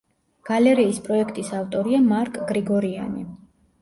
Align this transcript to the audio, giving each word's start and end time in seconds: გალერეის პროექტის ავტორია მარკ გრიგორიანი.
გალერეის 0.49 1.01
პროექტის 1.09 1.53
ავტორია 1.59 2.01
მარკ 2.09 2.43
გრიგორიანი. 2.53 3.27